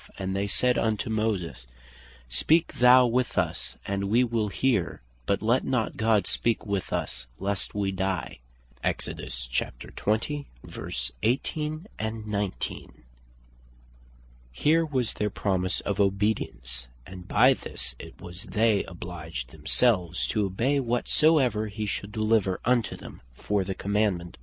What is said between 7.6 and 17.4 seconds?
we die." Here was their promise of obedience; and